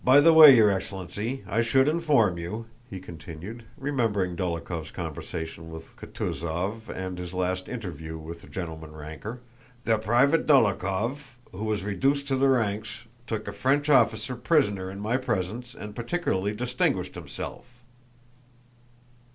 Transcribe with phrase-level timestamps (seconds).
[0.03, 6.89] "By the way, your excellency, I should inform you," he continued—remembering Dólokhov's conversation with Kutúzov
[6.89, 12.49] and his last interview with the gentleman ranker—"that Private Dólokhov, who was reduced to the
[12.49, 17.67] ranks, took a French officer prisoner in my presence and particularly distinguished himself."